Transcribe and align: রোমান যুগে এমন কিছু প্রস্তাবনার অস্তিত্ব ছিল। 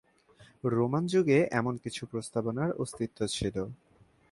রোমান 0.63 1.03
যুগে 1.07 1.39
এমন 1.51 1.73
কিছু 1.77 2.01
প্রস্তাবনার 2.05 2.71
অস্তিত্ব 2.73 3.19
ছিল। 3.27 3.55